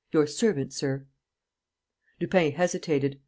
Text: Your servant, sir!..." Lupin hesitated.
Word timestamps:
Your 0.11 0.25
servant, 0.25 0.73
sir!..." 0.73 1.05
Lupin 2.19 2.53
hesitated. 2.53 3.19